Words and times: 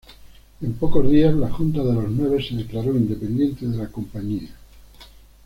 En 0.61 0.71
pocos 0.73 1.07
días, 1.11 1.35
la 1.35 1.51
Junta 1.51 1.83
de 1.83 1.93
los 1.93 2.09
nueve 2.09 2.43
se 2.43 2.55
declaró 2.55 2.91
independiente 2.95 3.67
de 3.67 3.77
la 3.77 3.87
compañía. 3.91 4.49